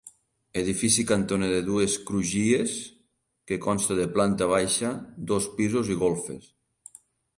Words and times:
Edifici 0.59 1.03
cantoner 1.11 1.49
de 1.51 1.59
dues 1.67 1.97
crugies 2.07 2.73
que 3.51 3.61
consta 3.69 3.99
de 4.03 4.09
planta 4.17 4.49
baixa, 4.55 4.91
dos 5.33 5.49
pisos 5.61 5.93
i 5.97 6.03
golfes. 6.07 6.53